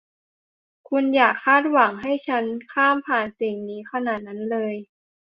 [0.87, 4.75] คุณอย่าคาดหวังให้ฉันข้ามผ่านสิ่งนี้ขนาดนั้นเลย